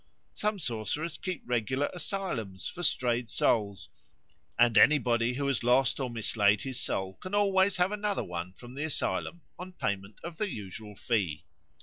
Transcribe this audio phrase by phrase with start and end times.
[0.33, 3.87] Some sorcerers keep regular asylums for strayed souls,
[4.57, 8.53] and anybody who has lost or mislaid his own soul can always have another one
[8.53, 11.45] from the asylum on payment of the usual fee.